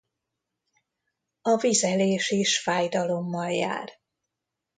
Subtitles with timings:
[1.41, 3.89] A vizelés is fájdalommal jár.